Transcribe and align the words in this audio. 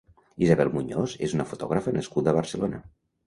Isabel 0.45 0.71
Muñoz 0.77 1.13
és 1.27 1.35
una 1.37 1.45
fotògrafa 1.51 1.95
nascuda 1.99 2.31
a 2.33 2.37
Barcelona. 2.39 2.81